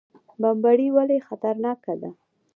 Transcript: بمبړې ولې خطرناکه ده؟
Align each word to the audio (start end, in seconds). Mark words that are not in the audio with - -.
بمبړې 0.41 0.87
ولې 0.95 1.17
خطرناکه 1.27 1.93
ده؟ 2.01 2.11